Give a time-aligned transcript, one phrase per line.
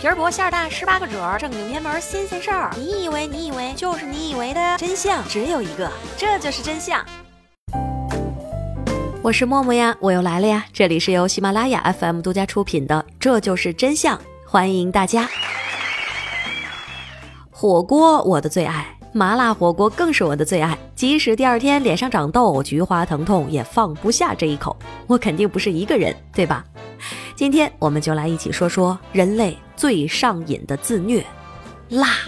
[0.00, 2.70] 皮儿薄馅儿大，十八个褶儿，正经偏门新鲜事儿。
[2.74, 7.04] 你以为你以为就是你以为的真相只有一个，这就是真相。
[9.20, 10.64] 我是默默呀，我又来了呀。
[10.72, 14.16] 这里是由喜马拉雅 FM 独家出品的《这就是真相》，
[14.46, 15.28] 欢迎大家。
[17.50, 20.78] 火锅我的最爱，麻辣火锅更是我的最爱。
[20.94, 24.74] 即使第二天脸上长痘、菊花疼痛，也放不下这一口。
[25.06, 26.64] 我肯定不是一个人，对吧？
[27.36, 31.24] 今天我们就来一起说说人类最上瘾的自虐——
[31.88, 32.18] 辣。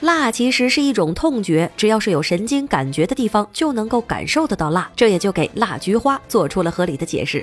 [0.00, 4.90] 辣其实是一种痛觉，只要是有神经感觉的地方，就能够感受得到辣。
[4.96, 7.40] 这也就给辣菊花做出了合理的解释。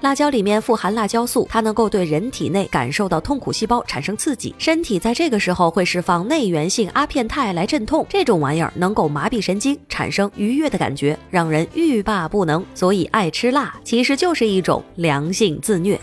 [0.00, 8.06] 辣椒里面富含辣椒素，它能够对人体内感受到痛苦细胞产生刺激，身体在这个时候会释放内源性阿片肽来镇痛。
[8.08, 12.64] 这种玩意儿能够麻痹神经，产生愉悦的感觉，让人欲罢不能。
[12.76, 15.98] 所以爱吃辣其实就是一种良性自虐。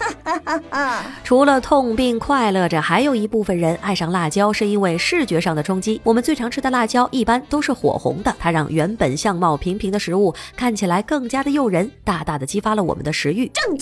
[1.23, 6.01] 除了痛并快乐着，还有一部分人爱上辣椒是因为视觉上的冲击。
[6.03, 13.49] 我们最常吃的辣椒一般都是火红的，它让原本相貌平平的食物看起来更加的诱人，大大的激发了我们的食欲。
[13.53, 13.77] 正。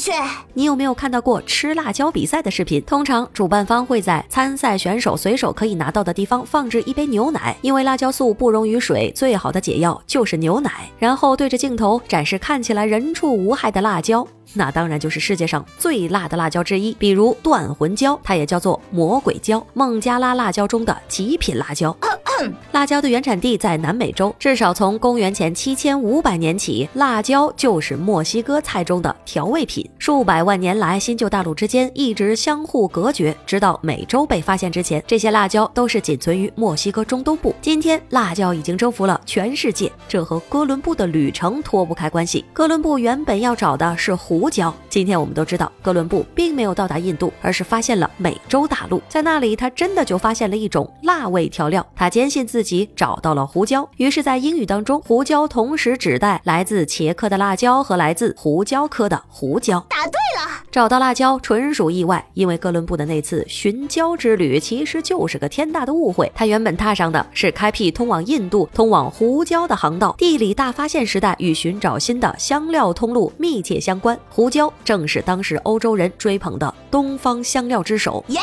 [0.54, 2.82] 你有没有看到过吃辣椒比赛的视频？
[2.84, 10.90] 通常主办方会在参赛选手随手可以拿到的地方放置一杯牛奶，因为辣椒素不溶于水，最好的解药就是牛奶。
[11.00, 14.28] 然后对着镜头展示看起来人畜无害的辣椒。
[14.54, 21.96] 那当然就是世界上最辣的辣椒之一，比如断魂椒，它也叫做魔鬼椒，孟加拉辣椒中的极品辣椒。
[22.72, 29.88] 辣椒的原产地在南美洲，至少从公元前七千五百年起，辣椒就是墨西哥菜中的调味品。
[30.00, 37.54] 数百万年来，新旧大陆之间一直相互隔绝，直到美洲被发现之前，这些辣椒都是仅存于墨西哥中东部。
[37.62, 42.46] 今天，辣椒已经征服了全世界，这和哥伦布的旅程脱不开关系。
[42.54, 49.02] 哥伦布原本要找的是胡椒，今天我们都知道，哥伦布并没有到达印度，而是发现了美洲大陆。
[49.10, 53.88] 在那里，他真的就发现了一种辣味调料，他坚信信自己找到了胡椒。
[53.98, 59.80] 于是，在英语当中，胡椒同时指代来自茄科的辣椒和来自胡椒科的胡椒。
[59.88, 66.32] 答对了，找到辣椒纯属意外，因为哥伦布的那次寻椒之旅其实就是个天大的误会。
[66.34, 70.16] 他原本踏上的是开辟通往印度、通往胡椒的航道。
[70.18, 78.24] 地理大发现时代与寻找新的香料通路密切相关，胡椒正是当时欧洲人追捧的东方香料之首。
[78.30, 78.40] 耶！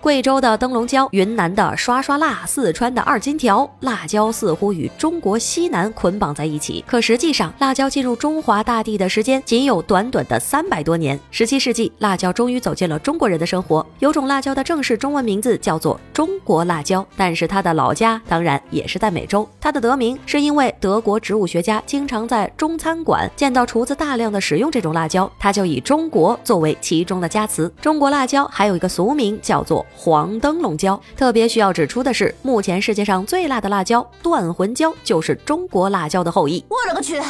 [0.00, 6.82] 贵州的灯笼椒，云南的刷刷辣，四川的二荆条，辣椒似乎与中国西南捆绑在一起。
[6.86, 11.20] 可实际上，辣椒进入中华大地的时间仅有短短的三百多年。
[11.30, 13.86] 十七世纪，辣椒终于走进了中国人的生活。
[13.98, 19.46] 有种辣椒的正式中文名字叫做中国辣椒，但是它的老家当然也是在美洲。
[19.60, 27.70] 它的得名是因为德国植物学家经常在中餐馆见到厨子大量的使用这种辣椒，他就以中国作为其中的加词。
[27.82, 29.84] 中国辣椒还有一个俗名叫做。
[29.94, 36.64] 黄灯笼椒，特别需要指出的是，目前世界上最辣的辣椒断魂椒就是中国辣椒的后裔。
[36.68, 37.20] 我勒个去！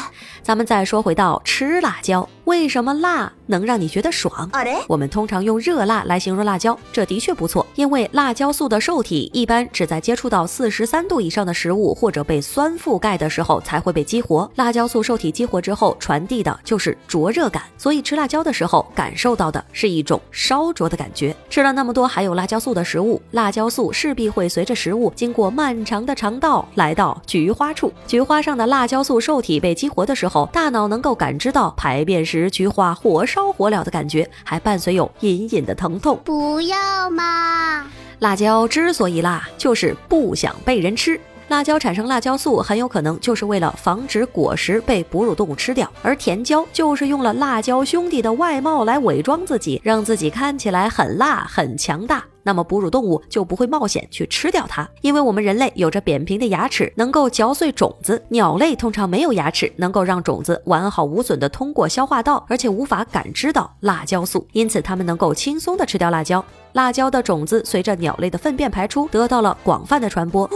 [0.43, 2.28] 咱们再说回到吃辣椒。
[2.44, 4.49] 为什么辣能让你觉得爽？
[4.88, 7.66] 我们通常用热辣来形容辣椒，这的确不错。
[7.75, 14.50] 因为辣椒素的受体一般只在接触到四十三度以上的食物或者被酸覆盖的时候才会被激活。
[14.55, 21.34] 辣椒素受体激活之后，传递的就是灼热感，所以吃辣椒的时候感受到的是一种烧灼的感觉。
[21.49, 27.93] 吃了那么多含有辣椒素的食物，辣椒素势必会随着食物经过漫长的肠道来到菊花处。
[28.06, 32.50] 菊花上的辣椒素受体被激活的时候，大脑能够感知到排便时。
[32.50, 36.21] 菊花火烧火燎的感觉，还伴随有隐隐的疼痛。
[36.25, 37.87] 不要嘛！
[38.19, 41.21] 辣椒之所以辣，就是不想被人吃。
[41.49, 45.91] 辣椒产生辣椒素，很有可能就是为了防止果实被哺乳动物吃掉。
[46.03, 52.22] 而甜椒就是用了辣椒兄弟的外貌来伪装自己，让自己看起来很辣、很强大。
[52.43, 58.23] 那么哺乳动物就不会冒险去吃掉它，因为我们人类有着扁平的牙齿，能够嚼碎种子。
[58.28, 66.45] 鸟类通常没有牙齿，能够让种子完好无损地通过消化道，而且无法感知到辣椒素，因此它们能够轻松地吃掉辣椒。
[66.72, 70.48] 辣椒的种子随着鸟类的粪便排出，得到了广泛的传播。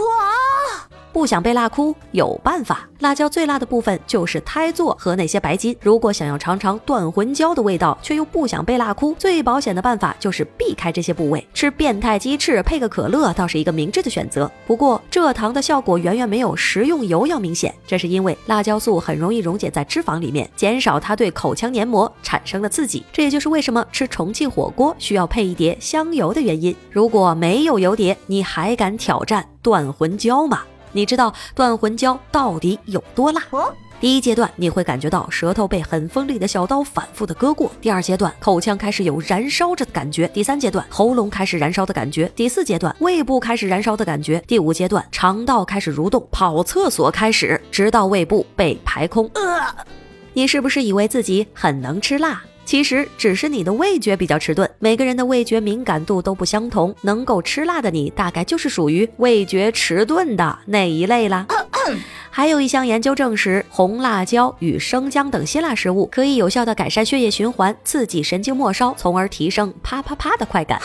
[1.15, 2.85] 不想被辣哭，有办法。
[2.99, 5.73] 辣椒最辣的部分就是胎座和那些白筋。
[5.79, 11.47] 如果想要尝尝断魂椒的味道，却又不想被辣哭，最保险的办法就是避开这些部位。
[11.53, 14.51] 吃变态鸡翅配个可乐，倒是一个明智的选择。
[14.67, 23.05] 不过蔗糖的效果远远没有食用油要明显，这是因为辣椒素很容易溶解在脂肪里面，减少它对口腔黏膜产生的刺激。
[23.13, 26.75] 这也就是为什么吃重庆火锅需要配一碟香油的原因。
[26.91, 30.63] 如果没有油碟，你还敢挑战断魂椒吗？
[30.95, 33.41] 你知道断魂胶到底有多辣？
[33.99, 49.29] 第一阶段，你会感觉到舌头被很锋利的小刀反复的割过；第二阶段，口腔开始有燃烧着的感觉；第三阶段，喉咙开始燃烧的感觉；第四阶段，胃部开始燃烧的感觉；第五阶段，肠道开始蠕动，跑厕所开始，直到胃部被排空。
[49.33, 49.75] 呃
[50.31, 52.41] 你是不是以为自己很能吃辣？
[52.65, 61.45] 其实只是你的味觉比较迟钝，每个人的味觉敏感度都不相同，能够吃辣的你，大概就是属于味觉迟钝的那一类啦。
[62.35, 70.77] 还有一项研究证实，红辣椒与生姜等辛辣食物可以有效的改善血液循环，刺激神经末梢，从而提升啪啪啪的快感。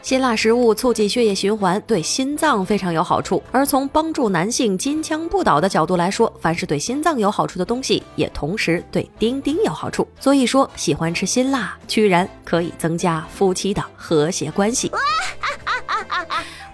[0.00, 3.42] 辛辣食物促进血液循环，对心脏非常有好处。
[3.52, 10.08] 而从帮助男性金枪不倒的角度来说，凡是对心脏有好处的东西，也同时对丁丁有好处。
[10.18, 14.90] 所以说，喜欢吃辛辣，居然可以增加夫妻的和谐关系。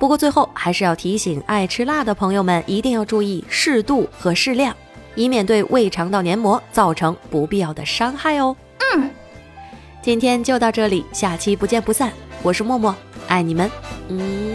[0.04, 4.76] 不过最后还是要提醒爱吃辣的朋友们，一定要注意适度和适量，
[5.14, 8.54] 以免对胃肠道黏膜造成不必要的伤害哦。
[8.94, 9.08] 嗯，
[10.02, 12.12] 今天就到这里，下期不见不散。
[12.42, 12.94] 我是默默，
[13.28, 13.70] 爱你们，
[14.08, 14.52] 嗯。